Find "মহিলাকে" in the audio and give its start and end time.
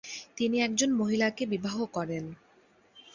0.91-1.43